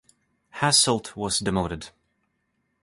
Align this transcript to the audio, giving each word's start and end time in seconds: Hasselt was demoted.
Hasselt 0.55 1.15
was 1.15 1.37
demoted. 1.37 1.91